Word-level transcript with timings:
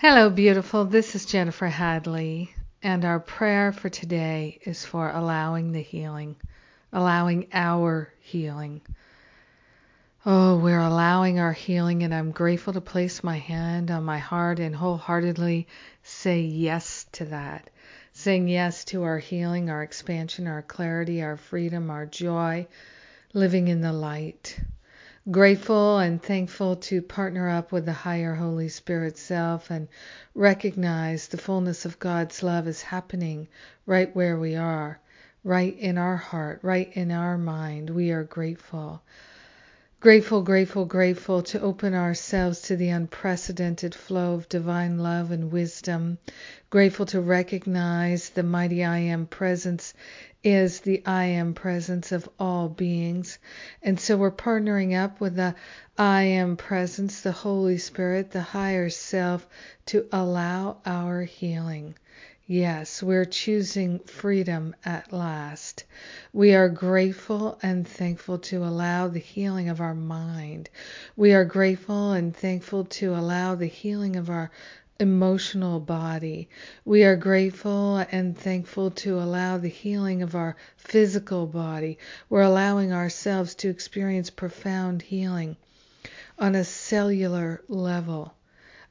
Hello, 0.00 0.30
beautiful. 0.30 0.86
This 0.86 1.14
is 1.14 1.26
Jennifer 1.26 1.66
Hadley, 1.66 2.54
and 2.82 3.04
our 3.04 3.20
prayer 3.20 3.70
for 3.70 3.90
today 3.90 4.58
is 4.64 4.82
for 4.82 5.10
allowing 5.10 5.72
the 5.72 5.82
healing, 5.82 6.36
allowing 6.90 7.48
our 7.52 8.10
healing. 8.20 8.80
Oh, 10.24 10.56
we're 10.56 10.80
allowing 10.80 11.38
our 11.38 11.52
healing, 11.52 12.02
and 12.02 12.14
I'm 12.14 12.30
grateful 12.30 12.72
to 12.72 12.80
place 12.80 13.22
my 13.22 13.36
hand 13.36 13.90
on 13.90 14.04
my 14.04 14.16
heart 14.16 14.58
and 14.58 14.74
wholeheartedly 14.74 15.66
say 16.02 16.40
yes 16.40 17.04
to 17.12 17.26
that. 17.26 17.68
Saying 18.14 18.48
yes 18.48 18.86
to 18.86 19.02
our 19.02 19.18
healing, 19.18 19.68
our 19.68 19.82
expansion, 19.82 20.46
our 20.46 20.62
clarity, 20.62 21.22
our 21.22 21.36
freedom, 21.36 21.90
our 21.90 22.06
joy, 22.06 22.66
living 23.34 23.68
in 23.68 23.82
the 23.82 23.92
light 23.92 24.58
grateful 25.30 25.98
and 25.98 26.22
thankful 26.22 26.76
to 26.76 27.02
partner 27.02 27.48
up 27.48 27.72
with 27.72 27.84
the 27.84 27.92
higher 27.92 28.34
Holy 28.34 28.68
Spirit 28.68 29.18
self 29.18 29.70
and 29.70 29.88
recognize 30.34 31.28
the 31.28 31.36
fullness 31.36 31.84
of 31.84 31.98
God's 31.98 32.42
love 32.42 32.66
is 32.66 32.80
happening 32.80 33.48
right 33.84 34.14
where 34.16 34.38
we 34.38 34.56
are, 34.56 34.98
right 35.44 35.76
in 35.78 35.98
our 35.98 36.16
heart, 36.16 36.60
right 36.62 36.90
in 36.94 37.10
our 37.10 37.36
mind. 37.36 37.90
We 37.90 38.12
are 38.12 38.24
grateful. 38.24 39.02
Grateful, 40.00 40.40
grateful, 40.40 40.86
grateful 40.86 41.42
to 41.42 41.60
open 41.60 41.92
ourselves 41.92 42.62
to 42.62 42.74
the 42.74 42.88
unprecedented 42.88 43.94
flow 43.94 44.32
of 44.32 44.48
divine 44.48 44.96
love 44.96 45.30
and 45.30 45.52
wisdom. 45.52 46.16
Grateful 46.70 47.04
to 47.04 47.20
recognize 47.20 48.30
the 48.30 48.42
mighty 48.42 48.82
I 48.82 48.96
Am 48.96 49.26
presence 49.26 49.92
is 50.42 50.80
the 50.80 51.02
I 51.04 51.24
Am 51.26 51.52
presence 51.52 52.12
of 52.12 52.26
all 52.38 52.70
beings. 52.70 53.38
And 53.82 54.00
so 54.00 54.16
we're 54.16 54.30
partnering 54.30 54.98
up 54.98 55.20
with 55.20 55.36
the 55.36 55.54
I 55.98 56.22
Am 56.22 56.56
presence, 56.56 57.20
the 57.20 57.32
Holy 57.32 57.76
Spirit, 57.76 58.30
the 58.30 58.40
higher 58.40 58.88
self, 58.88 59.46
to 59.84 60.06
allow 60.12 60.78
our 60.86 61.24
healing. 61.24 61.94
Yes, 62.52 63.00
we're 63.00 63.26
choosing 63.26 64.00
freedom 64.00 64.74
at 64.84 65.12
last. 65.12 65.84
We 66.32 66.52
are 66.52 66.68
grateful 66.68 67.60
and 67.62 67.86
thankful 67.86 68.38
to 68.38 68.64
allow 68.64 69.06
the 69.06 69.20
healing 69.20 69.68
of 69.68 69.80
our 69.80 69.94
mind. 69.94 70.68
We 71.14 71.32
are 71.32 71.44
grateful 71.44 72.10
and 72.10 72.36
thankful 72.36 72.86
to 72.86 73.14
allow 73.14 73.54
the 73.54 73.68
healing 73.68 74.16
of 74.16 74.28
our 74.28 74.50
emotional 74.98 75.78
body. 75.78 76.48
We 76.84 77.04
are 77.04 77.14
grateful 77.14 77.98
and 78.10 78.36
thankful 78.36 78.90
to 79.06 79.20
allow 79.20 79.58
the 79.58 79.68
healing 79.68 80.20
of 80.20 80.34
our 80.34 80.56
physical 80.76 81.46
body. 81.46 81.98
We're 82.28 82.42
allowing 82.42 82.92
ourselves 82.92 83.54
to 83.54 83.68
experience 83.68 84.28
profound 84.28 85.02
healing 85.02 85.56
on 86.36 86.56
a 86.56 86.64
cellular 86.64 87.62
level, 87.68 88.34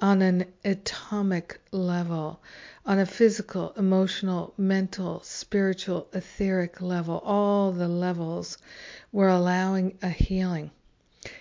on 0.00 0.22
an 0.22 0.46
atomic 0.64 1.60
level 1.70 2.40
on 2.86 2.98
a 2.98 3.06
physical, 3.06 3.72
emotional, 3.76 4.52
mental, 4.58 5.20
spiritual, 5.22 6.06
etheric 6.12 6.82
level, 6.82 7.22
all 7.24 7.72
the 7.72 7.88
levels, 7.88 8.58
we're 9.10 9.28
allowing 9.28 9.96
a 10.02 10.10
healing. 10.10 10.70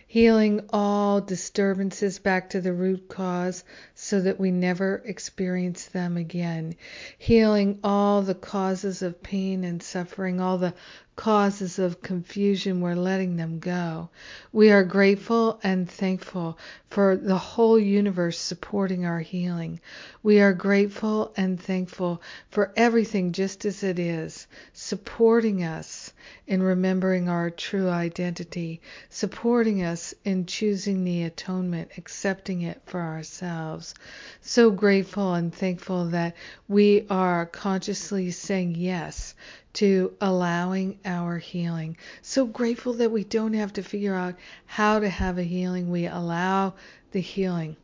Healing 0.07 0.69
all 0.69 1.19
disturbances 1.19 2.19
back 2.19 2.51
to 2.51 2.61
the 2.61 2.71
root 2.71 3.09
cause 3.09 3.65
so 3.95 4.21
that 4.21 4.39
we 4.39 4.51
never 4.51 5.01
experience 5.03 5.87
them 5.87 6.15
again. 6.15 6.75
Healing 7.17 7.79
all 7.83 8.21
the 8.21 8.35
causes 8.35 9.01
of 9.01 9.21
pain 9.21 9.65
and 9.65 9.83
suffering, 9.83 10.39
all 10.39 10.57
the 10.57 10.73
causes 11.15 11.77
of 11.77 12.01
confusion, 12.01 12.81
we're 12.81 12.95
letting 12.95 13.35
them 13.35 13.59
go. 13.59 14.09
We 14.51 14.71
are 14.71 14.83
grateful 14.83 15.59
and 15.63 15.89
thankful 15.89 16.57
for 16.89 17.15
the 17.15 17.37
whole 17.37 17.77
universe 17.77 18.39
supporting 18.39 19.05
our 19.05 19.19
healing. 19.19 19.79
We 20.23 20.41
are 20.41 20.53
grateful 20.53 21.31
and 21.37 21.59
thankful 21.59 22.21
for 22.49 22.71
everything 22.75 23.31
just 23.31 23.63
as 23.65 23.83
it 23.83 23.99
is, 23.99 24.47
supporting 24.73 25.63
us 25.63 26.13
in 26.47 26.63
remembering 26.63 27.29
our 27.29 27.49
true 27.49 27.89
identity, 27.89 28.81
supporting 29.09 29.83
us 29.83 30.13
in 30.25 30.45
choosing 30.45 31.03
the 31.03 31.23
atonement, 31.23 31.91
accepting 31.97 32.61
it 32.63 32.81
for 32.85 33.01
ourselves. 33.01 33.93
So 34.41 34.71
grateful 34.71 35.33
and 35.35 35.53
thankful 35.53 36.05
that 36.07 36.35
we 36.67 37.05
are 37.09 37.45
consciously 37.45 38.31
saying 38.31 38.75
yes 38.75 39.35
to 39.73 40.15
allowing 40.21 40.99
our 41.03 41.37
healing. 41.37 41.97
So 42.21 42.45
grateful 42.45 42.93
that 42.93 43.11
we 43.11 43.23
don't 43.23 43.53
have 43.53 43.73
to 43.73 43.83
figure 43.83 44.15
out 44.15 44.35
how 44.65 44.99
to 44.99 45.09
have 45.09 45.37
a 45.37 45.43
healing. 45.43 45.89
We 45.89 46.05
allow 46.05 46.75
the 47.11 47.21
healing. 47.21 47.75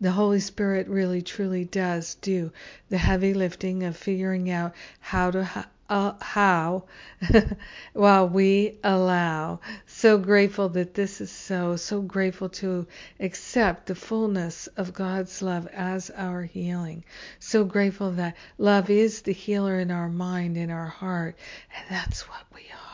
The 0.00 0.12
Holy 0.12 0.40
Spirit 0.40 0.88
really 0.88 1.22
truly 1.22 1.64
does 1.64 2.16
do 2.16 2.52
the 2.88 2.98
heavy 2.98 3.34
lifting 3.34 3.84
of 3.84 3.96
figuring 3.96 4.50
out 4.50 4.74
how 5.00 5.30
to 5.30 5.44
ha- 5.44 5.68
uh, 5.90 6.12
how 6.20 6.84
while 7.92 8.28
we 8.28 8.78
allow. 8.82 9.60
So 9.86 10.16
grateful 10.16 10.68
that 10.70 10.94
this 10.94 11.20
is 11.20 11.30
so, 11.30 11.76
so 11.76 12.00
grateful 12.00 12.48
to 12.60 12.86
accept 13.18 13.86
the 13.86 13.96
fullness 13.96 14.68
of 14.68 14.94
God's 14.94 15.42
love 15.42 15.66
as 15.66 16.10
our 16.10 16.42
healing. 16.42 17.04
So 17.40 17.64
grateful 17.64 18.12
that 18.12 18.36
love 18.56 18.88
is 18.88 19.22
the 19.22 19.32
healer 19.32 19.78
in 19.80 19.90
our 19.90 20.08
mind, 20.08 20.56
in 20.56 20.70
our 20.70 20.86
heart, 20.86 21.36
and 21.76 21.84
that's 21.90 22.28
what 22.28 22.44
we 22.54 22.62
are. 22.62 22.89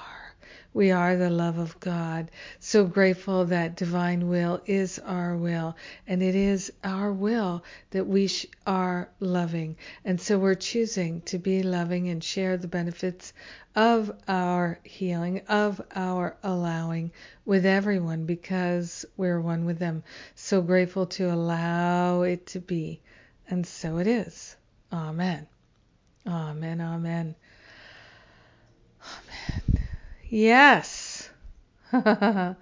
We 0.76 0.91
are 0.91 1.16
the 1.16 1.31
love 1.31 1.56
of 1.56 1.81
God. 1.81 2.31
So 2.60 2.84
grateful 2.84 3.47
that 3.47 3.76
divine 3.76 4.28
will 4.28 4.60
is 4.66 4.98
our 4.98 5.34
will, 5.34 5.75
and 6.06 6.22
it 6.22 6.34
is 6.34 6.70
our 6.84 7.10
will 7.14 7.64
that 7.92 8.06
we 8.06 8.26
sh- 8.26 8.44
are 8.66 9.09
loving. 9.19 9.76
And 10.04 10.20
so 10.20 10.38
we're 10.38 10.54
choosing 10.54 11.22
to 11.22 11.38
be 11.38 11.62
loving 11.62 12.10
and 12.10 12.22
share 12.22 12.59
the 12.59 12.69
benefits 12.69 13.32
of 13.75 14.12
our 14.28 14.78
healing, 14.82 15.41
of 15.48 15.81
our 15.94 16.36
allowing 16.42 17.10
with 17.47 17.65
everyone 17.65 18.26
because 18.26 19.06
we're 19.16 19.41
one 19.41 19.65
with 19.65 19.78
them. 19.78 20.03
So 20.34 20.60
grateful 20.60 21.06
to 21.06 21.32
allow 21.32 22.20
it 22.20 22.44
to 22.48 22.60
be. 22.60 23.00
And 23.48 23.66
so 23.66 23.97
it 23.97 24.06
is. 24.06 24.56
Amen. 24.92 25.47
Amen. 26.26 26.82
Amen. 26.82 27.34
Yes. 30.28 31.31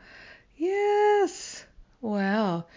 yes. 0.57 1.65
Well, 2.03 2.69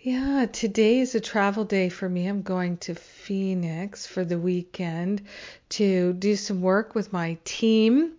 yeah, 0.00 0.46
today 0.52 0.98
is 0.98 1.14
a 1.14 1.20
travel 1.20 1.64
day 1.64 1.88
for 1.90 2.08
me. 2.08 2.26
I'm 2.26 2.42
going 2.42 2.78
to 2.78 2.96
Phoenix 2.96 4.04
for 4.04 4.24
the 4.24 4.38
weekend 4.38 5.22
to 5.70 6.12
do 6.12 6.34
some 6.34 6.60
work 6.60 6.96
with 6.96 7.12
my 7.12 7.38
team 7.44 8.14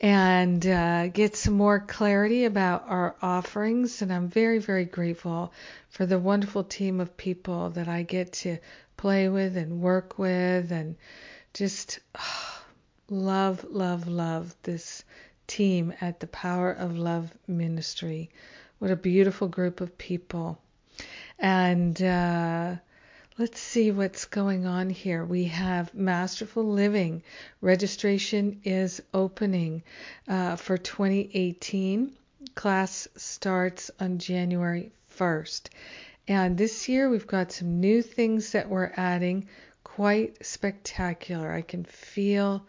and 0.00 0.66
uh, 0.66 1.08
get 1.08 1.36
some 1.36 1.54
more 1.54 1.80
clarity 1.80 2.46
about 2.46 2.84
our 2.88 3.14
offerings. 3.20 4.00
And 4.00 4.10
I'm 4.10 4.28
very, 4.28 4.58
very 4.58 4.86
grateful 4.86 5.52
for 5.90 6.06
the 6.06 6.18
wonderful 6.18 6.64
team 6.64 6.98
of 6.98 7.18
people 7.18 7.68
that 7.70 7.88
I 7.88 8.04
get 8.04 8.32
to 8.34 8.56
play 8.96 9.28
with 9.28 9.58
and 9.58 9.82
work 9.82 10.18
with 10.18 10.72
and 10.72 10.96
just 11.52 12.00
oh, 12.18 12.62
love, 13.10 13.64
love, 13.64 14.08
love 14.08 14.54
this 14.62 15.04
team 15.46 15.92
at 16.00 16.20
the 16.20 16.26
Power 16.26 16.70
of 16.72 16.98
Love 16.98 17.32
Ministry. 17.46 18.30
What 18.78 18.90
a 18.90 18.96
beautiful 18.96 19.48
group 19.48 19.80
of 19.80 19.96
people. 19.98 20.58
And 21.38 22.00
uh, 22.02 22.76
let's 23.38 23.60
see 23.60 23.90
what's 23.90 24.24
going 24.24 24.66
on 24.66 24.90
here. 24.90 25.24
We 25.24 25.44
have 25.44 25.94
Masterful 25.94 26.64
Living. 26.64 27.22
Registration 27.60 28.60
is 28.64 29.02
opening 29.14 29.82
uh, 30.28 30.56
for 30.56 30.78
2018. 30.78 32.12
Class 32.54 33.08
starts 33.16 33.90
on 34.00 34.18
January 34.18 34.92
1st. 35.16 35.68
And 36.28 36.56
this 36.56 36.88
year 36.88 37.08
we've 37.10 37.26
got 37.26 37.52
some 37.52 37.80
new 37.80 38.02
things 38.02 38.52
that 38.52 38.68
we're 38.68 38.92
adding, 38.96 39.48
quite 39.82 40.44
spectacular. 40.44 41.52
I 41.52 41.62
can 41.62 41.84
feel 41.84 42.64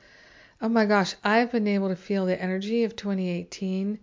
Oh 0.64 0.70
my 0.70 0.86
gosh, 0.86 1.14
I've 1.26 1.52
been 1.52 1.68
able 1.68 1.90
to 1.90 1.96
feel 1.98 2.26
the 2.26 2.42
energy 2.42 2.86
of 2.86 2.96
2018 2.96 4.00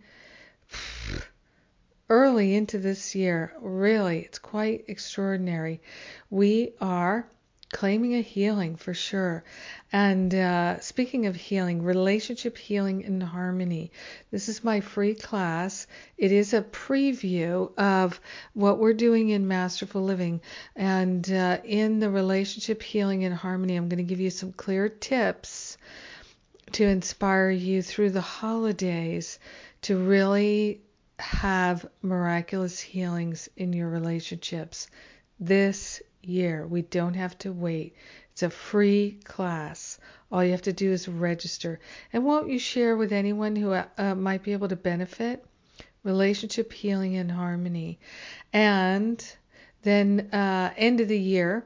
early 2.11 2.55
into 2.55 2.77
this 2.77 3.15
year. 3.15 3.55
Really, 3.63 4.19
it's 4.19 4.39
quite 4.39 4.85
extraordinary. 4.87 5.81
We 6.29 6.75
are 6.79 7.27
claiming 7.73 8.15
a 8.15 8.21
healing 8.21 8.77
for 8.77 8.93
sure. 8.93 9.43
And 9.91 10.35
uh, 10.35 10.81
speaking 10.81 11.25
of 11.25 11.35
healing, 11.35 11.83
relationship 11.83 12.59
healing 12.59 13.07
and 13.07 13.23
harmony. 13.23 13.91
This 14.31 14.51
is 14.51 14.63
my 14.63 14.83
free 14.83 15.15
class. 15.15 15.87
It 16.19 16.31
is 16.31 16.53
a 16.53 16.61
preview 16.61 17.73
of 17.79 18.21
what 18.53 18.79
we're 18.79 18.93
doing 18.93 19.31
in 19.31 19.49
Masterful 19.49 20.03
Living. 20.03 20.43
And 20.77 21.33
uh, 21.33 21.61
in 21.65 22.01
the 22.01 22.11
relationship 22.11 22.83
healing 22.83 23.25
and 23.25 23.35
harmony, 23.35 23.77
I'm 23.77 23.89
going 23.89 23.97
to 23.97 24.03
give 24.03 24.21
you 24.21 24.29
some 24.29 24.53
clear 24.53 24.91
tips 24.91 25.79
to 26.81 26.87
inspire 26.87 27.51
you 27.51 27.83
through 27.83 28.09
the 28.09 28.23
holidays 28.23 29.39
to 29.83 29.99
really 29.99 30.81
have 31.19 31.85
miraculous 32.01 32.81
healings 32.81 33.51
in 33.55 33.75
your 33.75 33.91
relationships 33.91 34.89
this 35.39 36.01
year. 36.23 36.67
We 36.67 36.81
don't 36.81 37.13
have 37.13 37.37
to 37.41 37.53
wait. 37.53 37.97
It's 38.33 38.43
a 38.43 38.49
free 38.49 39.19
class. 39.25 39.99
All 40.33 40.43
you 40.43 40.53
have 40.53 40.63
to 40.63 40.73
do 40.73 40.91
is 40.91 41.07
register. 41.07 41.81
And 42.15 42.25
won't 42.25 42.49
you 42.49 42.59
share 42.59 42.97
with 42.97 43.13
anyone 43.13 43.57
who 43.57 43.73
uh, 43.73 44.15
might 44.15 44.43
be 44.43 44.55
able 44.55 44.69
to 44.69 44.77
benefit? 44.77 45.45
Relationship 46.03 46.73
healing 46.73 47.15
and 47.17 47.31
harmony. 47.31 47.99
And 48.55 49.23
then, 49.83 50.31
uh, 50.33 50.73
end 50.79 51.03
of 51.03 51.09
the 51.09 51.21
year, 51.21 51.63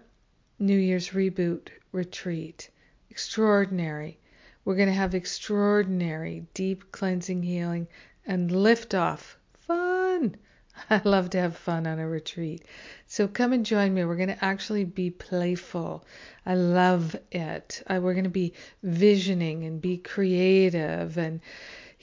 New 0.59 0.77
Year's 0.77 1.11
reboot 1.11 1.69
retreat. 1.93 2.69
Extraordinary. 3.11 4.19
We're 4.65 4.77
going 4.77 4.89
to 4.89 4.95
have 4.95 5.15
extraordinary 5.15 6.47
deep 6.55 6.91
cleansing 6.91 7.43
healing 7.43 7.87
and 8.27 8.51
liftoff. 8.51 9.37
Fun! 9.67 10.37
I 10.91 11.01
love 11.05 11.31
to 11.31 11.41
have 11.41 11.57
fun 11.57 11.87
on 11.87 11.99
a 11.99 12.09
retreat. 12.09 12.65
So 13.07 13.29
come 13.29 13.53
and 13.53 13.65
join 13.65 13.95
me. 13.95 14.05
We're 14.05 14.17
going 14.17 14.29
to 14.29 14.45
actually 14.45 14.85
be 14.85 15.11
playful. 15.11 16.05
I 16.47 16.55
love 16.55 17.15
it. 17.31 17.83
I, 17.87 17.99
we're 17.99 18.15
going 18.15 18.25
to 18.25 18.31
be 18.31 18.55
visioning 18.83 19.65
and 19.65 19.81
be 19.81 19.99
creative. 19.99 21.17
And 21.19 21.41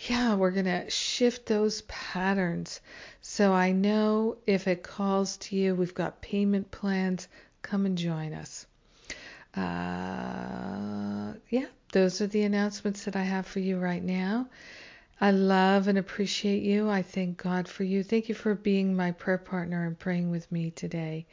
yeah, 0.07 0.35
we're 0.35 0.51
going 0.51 0.65
to 0.65 0.89
shift 0.89 1.45
those 1.45 1.81
patterns. 1.83 2.79
So 3.21 3.53
I 3.53 3.71
know 3.71 4.37
if 4.47 4.67
it 4.67 4.83
calls 4.83 5.37
to 5.37 5.55
you, 5.55 5.75
we've 5.75 5.93
got 5.93 6.21
payment 6.21 6.71
plans. 6.71 7.27
Come 7.61 7.85
and 7.85 7.97
join 7.97 8.33
us. 8.33 8.65
Uh, 9.55 11.33
yeah, 11.49 11.65
those 11.91 12.21
are 12.21 12.27
the 12.27 12.43
announcements 12.43 13.05
that 13.05 13.15
I 13.15 13.23
have 13.23 13.45
for 13.45 13.59
you 13.59 13.77
right 13.77 14.03
now. 14.03 14.47
I 15.19 15.31
love 15.31 15.87
and 15.87 15.97
appreciate 15.97 16.63
you. 16.63 16.89
I 16.89 17.03
thank 17.03 17.37
God 17.37 17.67
for 17.67 17.83
you. 17.83 18.03
Thank 18.03 18.27
you 18.27 18.35
for 18.35 18.55
being 18.55 18.95
my 18.95 19.11
prayer 19.11 19.37
partner 19.37 19.85
and 19.85 19.97
praying 19.97 20.31
with 20.31 20.51
me 20.51 20.71
today. 20.71 21.27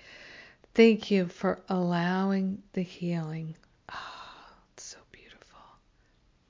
Thank 0.74 1.10
you 1.10 1.26
for 1.26 1.60
allowing 1.68 2.62
the 2.74 2.82
healing. 2.82 3.56
Oh, 3.90 4.52
it's 4.74 4.84
so 4.84 4.98
beautiful. 5.10 5.60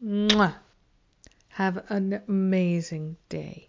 Mwah. 0.05 0.55
Have 1.51 1.85
an 1.91 2.23
amazing 2.29 3.17
day. 3.29 3.69